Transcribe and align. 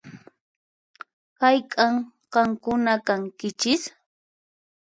Hayk'an 1.41 1.93
qankuna 2.33 2.93
kankichis? 3.07 3.81